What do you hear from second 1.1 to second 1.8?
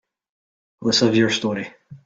your story.